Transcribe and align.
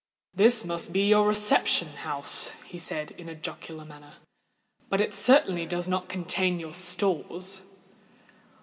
"This 0.33 0.65
may 0.65 0.79
be 0.91 1.09
your 1.09 1.27
reception 1.27 1.89
house," 1.97 2.53
he 2.65 2.79
said, 2.79 3.11
in 3.19 3.29
a 3.29 3.35
jocular 3.35 3.85
manner; 3.85 4.13
"but 4.89 4.99
it 4.99 5.13
certainly 5.13 5.67
does 5.67 5.87
not 5.87 6.09
contain 6.09 6.59
your 6.59 6.73
stores." 6.73 7.61